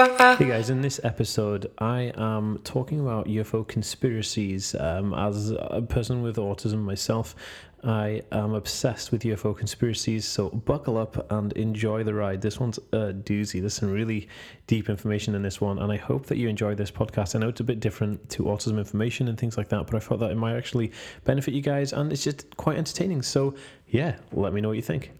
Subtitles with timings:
[0.00, 4.74] Hey guys, in this episode, I am talking about UFO conspiracies.
[4.74, 7.36] Um, as a person with autism myself,
[7.84, 12.40] I am obsessed with UFO conspiracies, so buckle up and enjoy the ride.
[12.40, 13.60] This one's a doozy.
[13.60, 14.26] There's some really
[14.66, 17.36] deep information in this one, and I hope that you enjoy this podcast.
[17.36, 19.98] I know it's a bit different to autism information and things like that, but I
[19.98, 20.92] thought that it might actually
[21.24, 23.20] benefit you guys, and it's just quite entertaining.
[23.20, 23.54] So,
[23.88, 25.12] yeah, let me know what you think.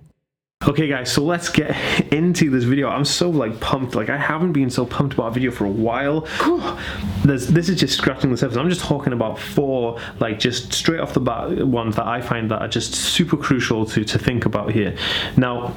[0.68, 1.74] Okay guys, so let's get
[2.12, 2.90] into this video.
[2.90, 3.94] I'm so like pumped.
[3.94, 6.28] Like I haven't been so pumped about a video for a while.
[7.24, 8.58] There's, this is just scratching the surface.
[8.58, 12.50] I'm just talking about four like just straight off the bat ones that I find
[12.50, 14.98] that are just super crucial to, to think about here.
[15.34, 15.74] Now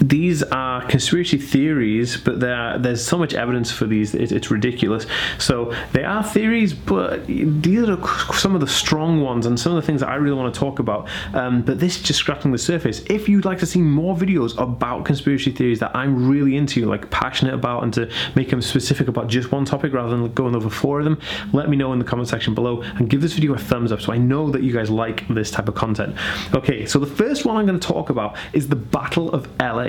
[0.00, 5.06] these are conspiracy theories, but there's so much evidence for these, it, it's ridiculous.
[5.38, 9.82] So they are theories, but these are some of the strong ones and some of
[9.82, 11.08] the things that I really want to talk about.
[11.34, 13.00] Um, but this is just scratching the surface.
[13.06, 17.10] If you'd like to see more videos about conspiracy theories that I'm really into, like
[17.10, 20.70] passionate about, and to make them specific about just one topic rather than going over
[20.70, 21.20] four of them,
[21.52, 24.00] let me know in the comment section below and give this video a thumbs up
[24.00, 26.16] so I know that you guys like this type of content.
[26.54, 29.87] Okay, so the first one I'm going to talk about is the Battle of LA.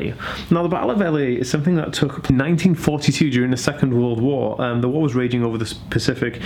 [0.50, 4.60] Now, the Battle of LA is something that took 1942 during the Second World War.
[4.62, 6.42] Um, the war was raging over the Pacific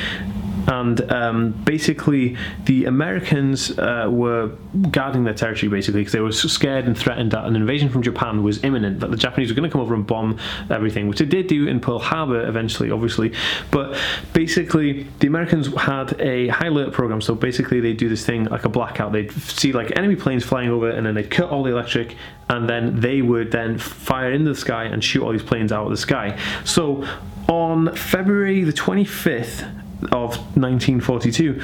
[0.67, 4.49] and um, basically the Americans uh, were
[4.91, 8.43] guarding their territory basically because they were scared and threatened that an invasion from Japan
[8.43, 10.39] was imminent, that the Japanese were going to come over and bomb
[10.69, 13.33] everything, which they did do in Pearl Harbor eventually, obviously.
[13.71, 13.97] But
[14.33, 18.65] basically, the Americans had a high alert program, so basically they do this thing like
[18.65, 19.11] a blackout.
[19.11, 22.15] They'd see like enemy planes flying over, and then they'd cut all the electric,
[22.49, 25.85] and then they would then fire into the sky and shoot all these planes out
[25.85, 26.39] of the sky.
[26.63, 27.07] So
[27.47, 31.61] on February the 25th, of 1942,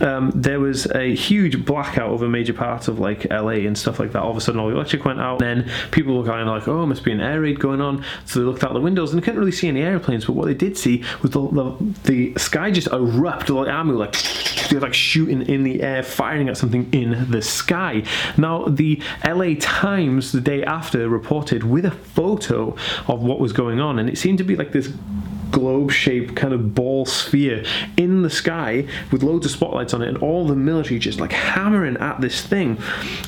[0.00, 4.12] um, there was a huge blackout over major parts of like LA and stuff like
[4.12, 4.22] that.
[4.22, 5.42] All of a sudden, all the electric went out.
[5.42, 8.04] And then people were kind of like, "Oh, must be an air raid going on."
[8.24, 10.26] So they looked out the windows and they couldn't really see any airplanes.
[10.26, 14.14] But what they did see was the the, the sky just erupted like army like
[14.68, 18.02] they're like shooting in the air, firing at something in the sky.
[18.36, 22.76] Now, the LA Times the day after reported with a photo
[23.06, 24.92] of what was going on, and it seemed to be like this
[25.50, 27.64] globe shaped kind of ball sphere
[27.96, 31.32] in the sky with loads of spotlights on it, and all the military just like
[31.32, 32.78] hammering at this thing.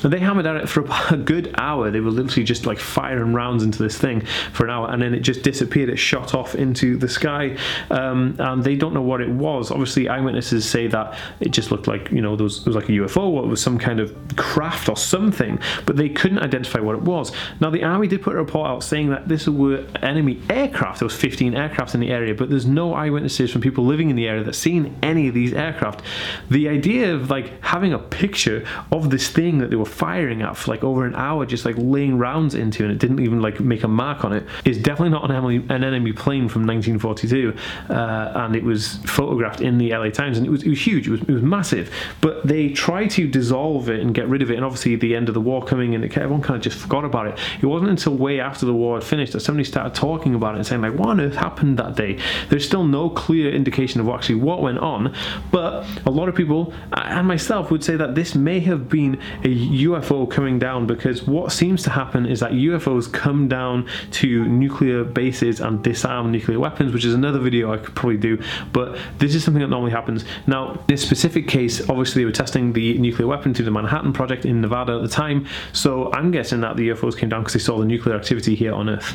[0.03, 1.91] And they hammered at it for a good hour.
[1.91, 4.21] They were literally just like firing rounds into this thing
[4.53, 5.89] for an hour, and then it just disappeared.
[5.89, 7.57] It shot off into the sky,
[7.89, 9.71] um, and they don't know what it was.
[9.71, 12.93] Obviously, eyewitnesses say that it just looked like you know there was, was like a
[12.93, 16.95] UFO, or it was some kind of craft or something, but they couldn't identify what
[16.95, 17.31] it was.
[17.59, 20.99] Now, the army did put a report out saying that this were enemy aircraft.
[20.99, 24.15] There was 15 aircraft in the area, but there's no eyewitnesses from people living in
[24.15, 26.01] the area that seen any of these aircraft.
[26.49, 30.57] The idea of like having a picture of this thing that they were firing at
[30.57, 33.59] for like over an hour, just like laying rounds into, and it didn't even like
[33.59, 37.55] make a mark on it, is definitely not an enemy, an enemy plane from 1942,
[37.89, 41.07] uh, and it was photographed in the LA Times, and it was, it was huge,
[41.07, 41.93] it was, it was massive.
[42.21, 45.27] But they tried to dissolve it and get rid of it, and obviously the end
[45.27, 47.39] of the war coming, and everyone kind of just forgot about it.
[47.61, 50.57] It wasn't until way after the war had finished that somebody started talking about it
[50.57, 52.00] and saying like, what on earth happened that day?
[52.49, 55.15] There's still no clear indication of actually what went on,
[55.51, 59.69] but a lot of people and myself would say that this may have been a
[59.85, 65.03] UFO coming down because what seems to happen is that UFOs come down to nuclear
[65.03, 68.41] bases and disarm nuclear weapons, which is another video I could probably do,
[68.73, 70.25] but this is something that normally happens.
[70.47, 74.45] Now, this specific case, obviously, they were testing the nuclear weapon through the Manhattan Project
[74.45, 77.59] in Nevada at the time, so I'm guessing that the UFOs came down because they
[77.59, 79.13] saw the nuclear activity here on Earth.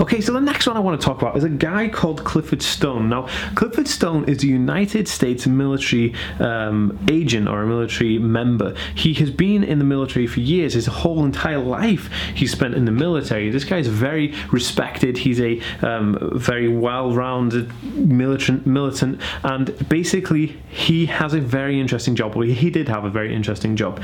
[0.00, 2.60] Okay, so the next one I want to talk about is a guy called Clifford
[2.60, 3.08] Stone.
[3.08, 8.74] Now, Clifford Stone is a United States military um, agent or a military member.
[8.96, 10.74] He has been in the military for years.
[10.74, 13.50] His whole entire life he spent in the military.
[13.50, 15.18] This guy is very respected.
[15.18, 22.34] He's a um, very well-rounded militant, militant, and basically he has a very interesting job.
[22.34, 24.02] Well, he did have a very interesting job.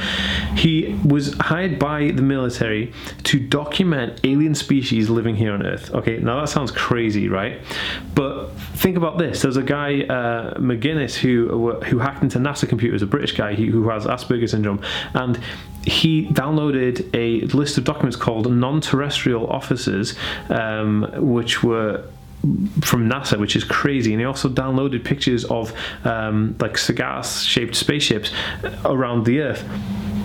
[0.57, 2.93] He was hired by the military
[3.25, 5.93] to document alien species living here on Earth.
[5.93, 7.59] Okay, now that sounds crazy, right?
[8.15, 13.03] But think about this: there's a guy uh, McGinnis who who hacked into NASA computers,
[13.03, 14.81] a British guy who has Asperger's syndrome,
[15.15, 15.41] and
[15.85, 20.15] he downloaded a list of documents called non-terrestrial officers,
[20.49, 22.05] um, which were
[22.81, 24.13] from NASA, which is crazy.
[24.13, 25.73] And he also downloaded pictures of
[26.05, 28.33] um, like cigar-shaped spaceships
[28.85, 29.65] around the Earth.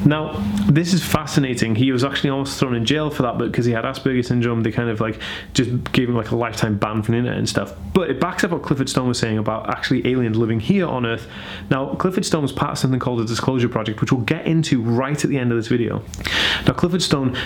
[0.08, 1.76] Now, this is fascinating.
[1.76, 4.64] He was actually almost thrown in jail for that, but because he had Asperger's syndrome,
[4.64, 5.20] they kind of like
[5.54, 7.74] just gave him like a lifetime ban from the internet and stuff.
[7.94, 11.06] But it backs up what Clifford Stone was saying about actually aliens living here on
[11.06, 11.28] Earth.
[11.70, 14.82] Now, Clifford Stone was part of something called the Disclosure Project, which we'll get into
[14.82, 16.02] right at the end of this video.
[16.66, 17.38] Now, Clifford Stone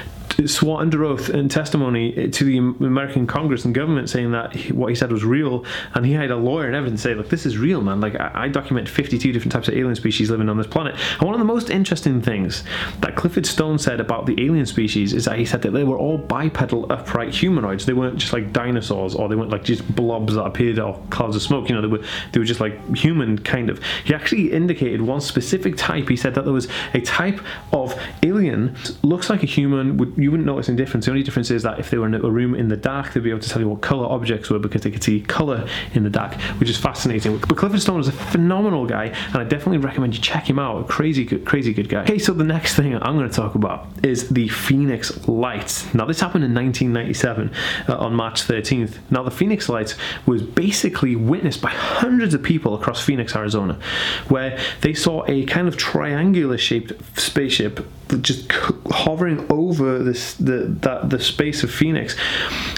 [0.47, 4.89] swore under oath in testimony to the American Congress and government saying that he, what
[4.89, 7.57] he said was real, and he had a lawyer and evidence say, "Look, this is
[7.57, 8.01] real, man.
[8.01, 11.23] Like I, I document 52 different types of alien species living on this planet." And
[11.23, 12.63] one of the most interesting things
[12.99, 15.97] that Clifford Stone said about the alien species is that he said that they were
[15.97, 17.85] all bipedal, upright humanoids.
[17.85, 21.35] They weren't just like dinosaurs, or they weren't like just blobs that appeared out clouds
[21.35, 21.69] of smoke.
[21.69, 23.81] You know, they were they were just like human kind of.
[24.05, 26.09] He actually indicated one specific type.
[26.09, 27.39] He said that there was a type
[27.71, 29.97] of alien looks like a human.
[29.97, 31.05] Would, you wouldn't notice any difference.
[31.05, 33.23] The only difference is that if they were in a room in the dark, they'd
[33.23, 36.03] be able to tell you what color objects were because they could see color in
[36.03, 37.37] the dark, which is fascinating.
[37.37, 40.87] But Clifford Stone is a phenomenal guy, and I definitely recommend you check him out.
[40.87, 42.03] Crazy good, crazy good guy.
[42.03, 45.93] Okay, so the next thing I'm going to talk about is the Phoenix Lights.
[45.93, 47.51] Now, this happened in 1997
[47.89, 48.97] uh, on March 13th.
[49.09, 49.95] Now, the Phoenix Lights
[50.25, 53.79] was basically witnessed by hundreds of people across Phoenix, Arizona,
[54.29, 57.85] where they saw a kind of triangular shaped spaceship
[58.17, 62.15] just hovering over this the that the space of Phoenix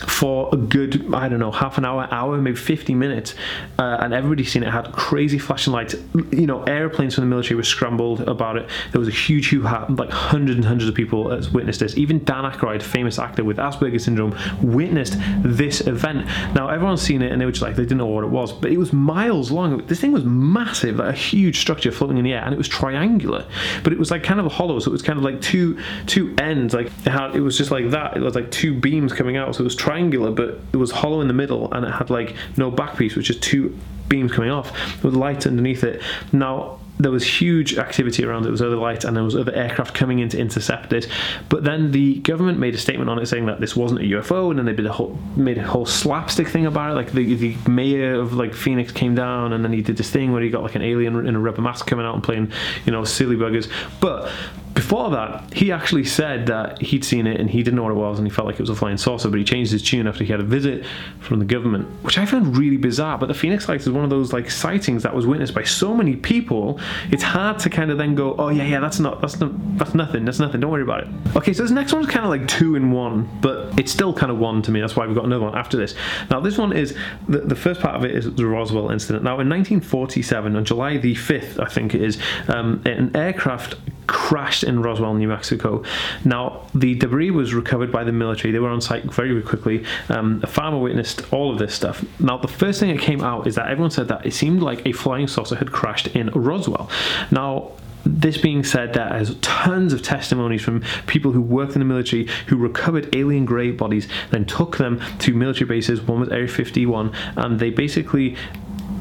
[0.08, 3.36] for a good I don't know half an hour, hour, maybe 50 minutes,
[3.80, 4.72] uh, and everybody's seen it.
[4.72, 5.96] Had crazy flashing lights.
[6.32, 8.70] You know, airplanes from the military were scrambled about it.
[8.92, 11.98] There was a huge hoo ha, like hundreds and hundreds of people witnessed this.
[11.98, 16.26] Even Dan Aykroyd, famous actor with Asperger's syndrome, witnessed this event.
[16.54, 18.52] Now everyone's seen it, and they were just like they didn't know what it was,
[18.54, 19.86] but it was miles long.
[19.88, 22.68] This thing was massive, like a huge structure floating in the air, and it was
[22.68, 23.46] triangular,
[23.84, 25.80] but it was like kind of a hollow, so it was kind of like two
[26.06, 26.74] two ends.
[26.74, 28.18] Like it had, it was just like that.
[28.18, 31.22] It was like two beams coming out, so it was triangular, but it was hollow
[31.22, 33.78] in the middle, and it had like no back piece, which is two
[34.10, 36.02] beams coming off with light underneath it.
[36.31, 38.44] Now there was huge activity around it.
[38.44, 41.08] There was other lights and there was other aircraft coming in to intercept it.
[41.50, 44.52] But then the government made a statement on it saying that this wasn't a UFO,
[44.52, 46.94] and then they did a whole made a whole slapstick thing about it.
[46.94, 50.31] Like the the mayor of like Phoenix came down, and then he did this thing
[50.31, 52.52] where he got like an alien in a rubber mask coming out and playing,
[52.86, 53.70] you know, silly buggers.
[54.00, 54.31] But
[54.74, 57.96] before that, he actually said that he'd seen it and he didn't know what it
[57.96, 60.08] was and he felt like it was a flying saucer, but he changed his tune
[60.08, 60.86] after he had a visit
[61.20, 63.18] from the government, which I found really bizarre.
[63.18, 65.94] But the Phoenix Lights is one of those like sightings that was witnessed by so
[65.94, 66.80] many people.
[67.12, 69.94] It's hard to kind of then go, oh yeah, yeah, that's not, that's not, that's
[69.94, 70.60] nothing, that's nothing.
[70.62, 71.08] Don't worry about it.
[71.36, 74.31] Okay, so this next one's kind of like two in one, but it's still kind
[74.31, 74.81] of one to me.
[74.81, 75.94] That's why we've got another one after this.
[76.31, 76.98] Now this one is
[77.28, 79.24] the, the first part of it is the Roswell incident.
[79.24, 82.18] Now in 1947, on July the 5th, I think it is,
[82.48, 83.75] um, an aircraft
[84.08, 85.84] crashed in Roswell, New Mexico.
[86.26, 88.52] Now, the debris was recovered by the military.
[88.52, 89.86] They were on site very, quickly.
[90.10, 92.06] Um, a farmer witnessed all of this stuff.
[92.20, 94.86] Now, the first thing that came out is that everyone said that it seemed like
[94.86, 96.90] a flying saucer had crashed in Roswell.
[97.32, 97.72] Now,
[98.06, 102.28] this being said, there is tons of testimonies from people who worked in the military
[102.48, 106.02] who recovered alien grey bodies, then took them to military bases.
[106.02, 108.36] One was Area 51, and they basically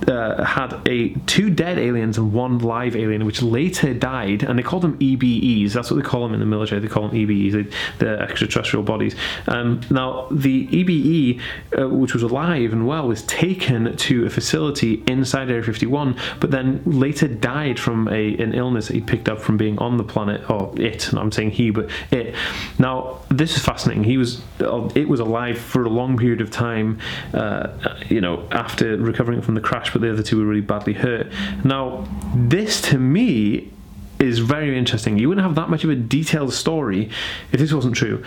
[0.09, 4.63] uh, had a two dead aliens and one live alien, which later died, and they
[4.63, 5.73] called them EBEs.
[5.73, 6.81] That's what they call them in the military.
[6.81, 9.15] They call them EBEs, the extraterrestrial bodies.
[9.47, 11.41] Um, now, the EBE,
[11.79, 16.51] uh, which was alive and well, was taken to a facility inside Area 51, but
[16.51, 20.05] then later died from a an illness that he picked up from being on the
[20.05, 21.13] planet, or it.
[21.13, 22.35] I'm saying he, but it.
[22.79, 24.05] Now, this is fascinating.
[24.05, 26.99] He was, uh, it was alive for a long period of time.
[27.33, 27.69] Uh,
[28.09, 31.33] you know, after recovering from the crash but the other two were really badly hurt.
[31.65, 33.71] Now, this to me
[34.19, 35.19] is very interesting.
[35.19, 37.11] You wouldn't have that much of a detailed story
[37.51, 38.23] if this wasn't true.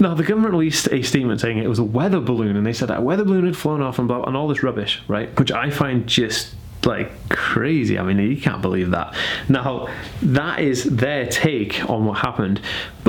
[0.00, 2.88] Now, the government released a statement saying it was a weather balloon, and they said
[2.88, 5.38] that a weather balloon had flown off and blah, and all this rubbish, right?
[5.38, 7.98] Which I find just like crazy.
[7.98, 9.14] I mean, you can't believe that.
[9.48, 9.88] Now,
[10.22, 12.60] that is their take on what happened.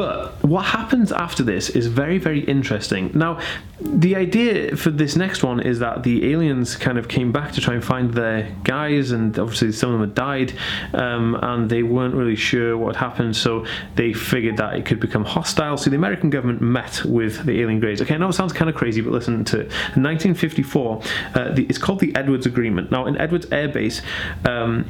[0.04, 3.12] But what happens after this is very, very interesting.
[3.14, 3.40] Now,
[3.80, 7.62] the idea for this next one is that the aliens kind of came back to
[7.62, 10.54] try and find their guys, and obviously some of them had died,
[10.94, 15.00] um, and they weren't really sure what had happened, so they figured that it could
[15.00, 15.78] become hostile.
[15.78, 18.02] So the American government met with the alien greys.
[18.02, 19.68] Okay, I know it sounds kind of crazy, but listen to it.
[19.96, 21.02] 1954.
[21.34, 22.92] Uh, the, it's called the Edwards Agreement.
[22.92, 24.02] Now, in Edwards Air Base,
[24.44, 24.86] um,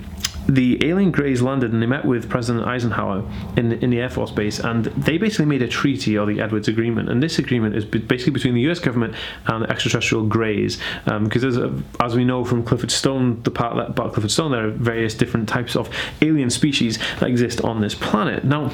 [0.48, 3.24] the alien greys landed and they met with President Eisenhower
[3.56, 6.68] in in the Air Force Base, and they basically made a treaty or the Edwards
[6.68, 7.10] Agreement.
[7.10, 8.80] And this agreement is basically between the U.S.
[8.80, 9.16] government
[9.48, 13.90] and the extraterrestrial greys, because um, as we know from Clifford Stone, the part that
[13.90, 15.90] about Clifford Stone, there are various different types of
[16.22, 18.44] alien species that exist on this planet.
[18.44, 18.72] Now,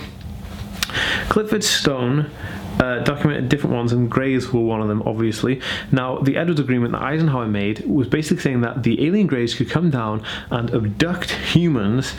[1.30, 2.32] Clifford Stone
[2.80, 5.62] uh, documented different ones, and Greys were one of them, obviously.
[5.92, 9.70] Now, the Edwards Agreement that Eisenhower made was basically saying that the alien Greys could
[9.70, 12.14] come down and abduct humans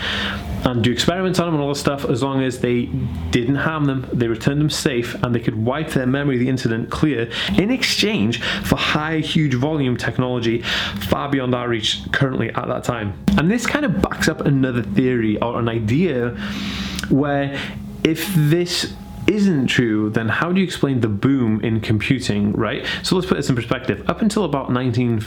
[0.65, 2.87] and do experiments on them and all this stuff as long as they
[3.31, 6.49] didn't harm them, they returned them safe, and they could wipe their memory of the
[6.49, 10.63] incident clear in exchange for high, huge volume technology
[11.09, 13.15] far beyond our reach currently at that time.
[13.39, 16.31] And this kind of backs up another theory or an idea
[17.09, 17.59] where
[18.05, 18.95] if this
[19.31, 22.87] isn't true, then how do you explain the boom in computing, right?
[23.03, 24.09] So let's put this in perspective.
[24.09, 25.21] Up until about 19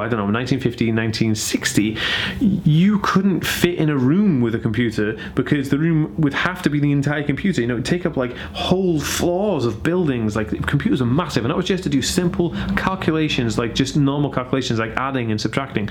[0.00, 1.96] I don't know, 1950, 1960,
[2.40, 6.70] you couldn't fit in a room with a computer because the room would have to
[6.70, 7.60] be the entire computer.
[7.60, 10.36] You know, take up like whole floors of buildings.
[10.36, 14.30] Like computers are massive, and that was just to do simple calculations, like just normal
[14.30, 15.88] calculations, like adding and subtracting.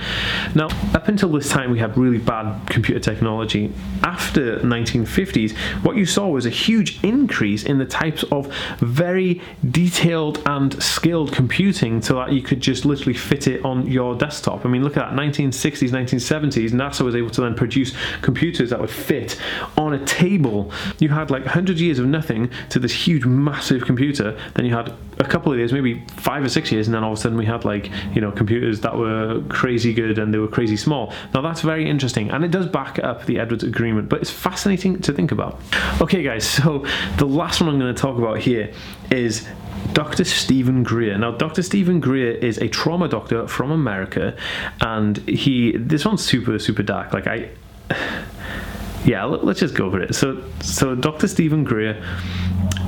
[0.56, 3.74] Now, up until this time, we had really bad computer technology.
[4.04, 9.42] After 1950s, what you saw was a huge increase in the types of very
[9.72, 14.66] detailed and skilled computing so that you could just literally fit it on your desktop.
[14.66, 18.80] I mean, look at that 1960s, 1970s, NASA was able to then produce computers that
[18.80, 19.40] would fit
[19.78, 20.72] on a table.
[21.00, 24.38] You had like 100 years of nothing to this huge, massive computer.
[24.56, 27.14] Then you had a couple of years, maybe five or six years, and then all
[27.14, 30.38] of a sudden we had like, you know, computers that were crazy good and they
[30.38, 31.14] were crazy small.
[31.34, 35.02] Now that's very interesting, and it does back up the Edwards Agreement, but it's fascinating
[35.02, 35.60] to think about.
[36.02, 36.86] Okay, guys, so
[37.18, 38.72] the last one I'm going to talk about here
[39.12, 39.48] is
[39.94, 40.24] Dr.
[40.24, 41.18] Stephen Greer.
[41.18, 41.64] Now, Dr.
[41.64, 44.36] Stephen Greer is a trauma doctor from America,
[44.82, 47.14] and he this one's super super dark.
[47.14, 47.50] Like I,
[49.06, 50.16] yeah, let's just go over it.
[50.16, 51.28] So, so Dr.
[51.28, 52.02] Stephen Greer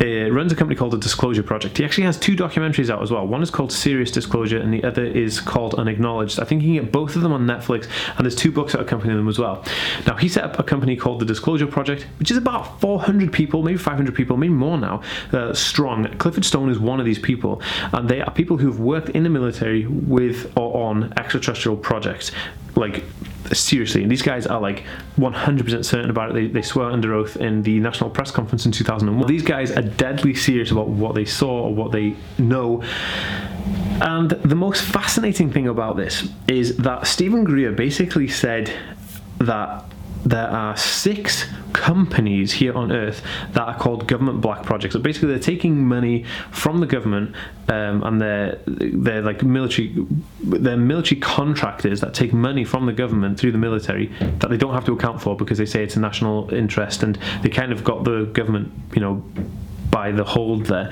[0.02, 1.78] uh, runs a company called the Disclosure Project.
[1.78, 3.26] He actually has two documentaries out as well.
[3.28, 6.40] One is called Sirius Disclosure, and the other is called Unacknowledged.
[6.40, 8.82] I think you can get both of them on Netflix, and there's two books that
[8.82, 9.64] accompany them as well.
[10.08, 13.62] Now, he set up a company called the Disclosure Project, which is about 400 people,
[13.62, 16.06] maybe 500 people, maybe more now, uh, strong.
[16.18, 17.62] Clifford Stone is one of these people,
[17.94, 22.32] and they are people who've worked in the military with or on extraterrestrial projects
[22.76, 23.04] like
[23.54, 24.04] seriously.
[24.04, 24.84] And these guys are like
[25.18, 26.34] 100% certain about it.
[26.34, 29.28] They, they swear under oath in the National Press Conference in 2001.
[29.28, 32.84] These guys are deadly serious about what they saw or what they know.
[34.02, 38.72] And the most fascinating thing about this is that Stephen Greer basically said
[39.40, 39.86] that
[40.26, 43.24] there are six companies here on Earth
[43.54, 44.94] that are called government black projects.
[44.94, 47.36] So basically, they're taking money from the government,
[47.70, 49.96] um, and they're they're like military,
[50.42, 54.08] they're military contractors that take money from the government through the military
[54.40, 57.18] that they don't have to account for because they say it's a national interest, and
[57.42, 59.24] they kind of got the government, you know
[59.92, 60.92] by the hold there.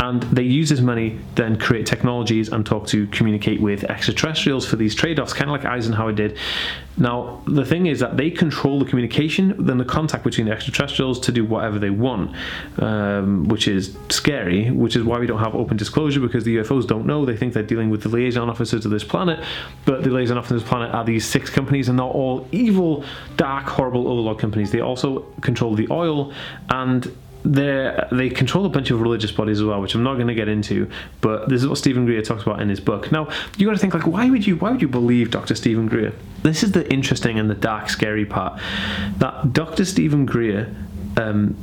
[0.00, 4.76] And they use this money, then create technologies and talk to communicate with extraterrestrials for
[4.76, 6.38] these trade offs, kind of like Eisenhower did.
[6.96, 11.20] Now, the thing is that they control the communication, then the contact between the extraterrestrials
[11.20, 12.34] to do whatever they want,
[12.78, 16.86] um, which is scary, which is why we don't have open disclosure because the UFOs
[16.86, 17.24] don't know.
[17.24, 19.44] They think they're dealing with the liaison officers of this planet,
[19.84, 23.04] but the liaison officers of this planet are these six companies and they're all evil,
[23.36, 24.70] dark, horrible overlord companies.
[24.70, 26.32] They also control the oil
[26.70, 27.10] and
[27.44, 30.34] they they control a bunch of religious bodies as well, which I'm not going to
[30.34, 30.90] get into.
[31.20, 33.10] But this is what Stephen Greer talks about in his book.
[33.10, 35.54] Now you got to think like, why would you why would you believe Dr.
[35.54, 36.12] Stephen Greer?
[36.42, 38.60] This is the interesting and the dark, scary part.
[39.18, 39.84] That Dr.
[39.84, 40.74] Stephen Greer,
[41.16, 41.56] um,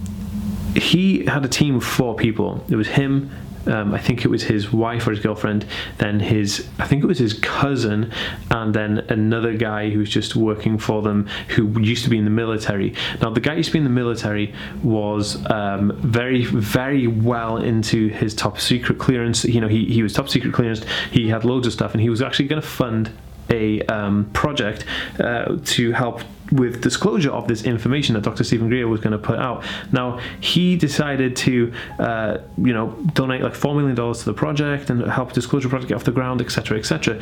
[0.75, 2.63] he had a team of four people.
[2.69, 3.31] It was him,
[3.67, 5.65] um, I think it was his wife or his girlfriend,
[5.97, 8.11] then his, I think it was his cousin,
[8.51, 12.25] and then another guy who was just working for them who used to be in
[12.25, 12.93] the military.
[13.21, 17.57] Now, the guy who used to be in the military was um, very, very well
[17.57, 19.43] into his top secret clearance.
[19.45, 22.09] You know, he, he was top secret clearance, he had loads of stuff, and he
[22.09, 23.11] was actually going to fund
[23.49, 24.85] a um, project
[25.19, 26.21] uh, to help
[26.51, 28.43] with disclosure of this information that Dr.
[28.43, 29.63] Stephen Greer was going to put out.
[29.91, 34.89] Now he decided to, uh, you know, donate like four million dollars to the project
[34.89, 37.19] and help disclosure project get off the ground, etc., etc.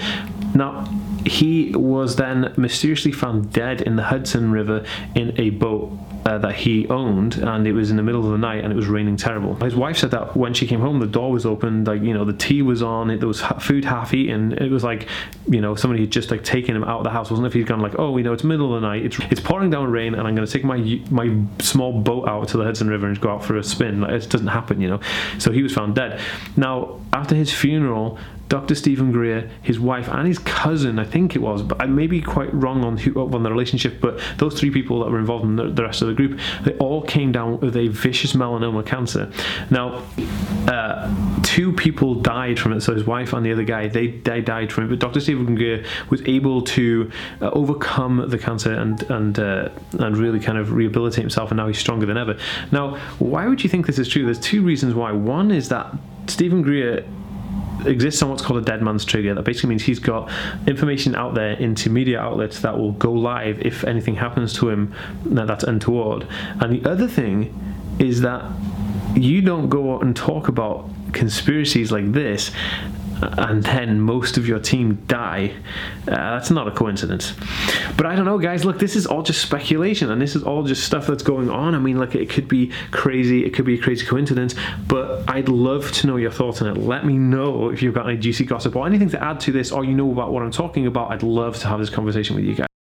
[0.53, 0.86] Now
[1.25, 6.55] he was then mysteriously found dead in the Hudson River in a boat uh, that
[6.55, 9.15] he owned, and it was in the middle of the night, and it was raining
[9.15, 9.53] terrible.
[9.55, 12.25] His wife said that when she came home, the door was open, like you know,
[12.25, 14.53] the tea was on, it, there was food half eaten.
[14.53, 15.08] It was like,
[15.48, 17.29] you know, somebody had just like taken him out of the house.
[17.29, 19.41] Wasn't if he'd gone like, oh, you know, it's middle of the night, it's it's
[19.41, 22.63] pouring down rain, and I'm going to take my my small boat out to the
[22.63, 24.01] Hudson River and go out for a spin.
[24.01, 25.00] Like, it doesn't happen, you know.
[25.38, 26.20] So he was found dead.
[26.58, 28.75] Now after his funeral, Dr.
[28.75, 32.21] Stephen Greer, his wife, and his cousin, I think it was, but I may be
[32.21, 33.99] quite wrong on who on the relationship.
[33.99, 36.73] But those three people that were involved in the, the rest of the group, they
[36.77, 39.31] all came down with a vicious melanoma cancer.
[39.71, 40.03] Now,
[40.67, 42.81] uh, two people died from it.
[42.81, 44.87] So his wife and the other guy, they, they died from it.
[44.89, 45.19] But Dr.
[45.19, 47.11] Stephen Greer was able to
[47.41, 51.67] uh, overcome the cancer and and uh, and really kind of rehabilitate himself, and now
[51.67, 52.37] he's stronger than ever.
[52.71, 54.25] Now, why would you think this is true?
[54.25, 55.11] There's two reasons why.
[55.11, 55.93] One is that
[56.27, 57.05] Stephen Greer
[57.86, 59.34] exists on what's called a dead man's trigger.
[59.34, 60.32] That basically means he's got
[60.67, 64.94] information out there into media outlets that will go live if anything happens to him
[65.25, 66.27] that's untoward.
[66.60, 67.53] And the other thing
[68.00, 68.44] is that
[69.15, 72.51] you don't go out and talk about conspiracies like this
[73.22, 75.53] and then most of your team die,
[76.07, 77.34] uh, that's not a coincidence.
[77.98, 78.65] But I don't know, guys.
[78.65, 81.75] Look, this is all just speculation, and this is all just stuff that's going on.
[81.75, 84.55] I mean, like it could be crazy, it could be a crazy coincidence,
[84.88, 86.77] but I'd love to know your thoughts on it.
[86.77, 89.72] Let me know if you've got any juicy gossip or anything to add to this,
[89.72, 91.12] or you know about what I'm talking about.
[91.12, 92.75] I'd love to have this conversation with you guys.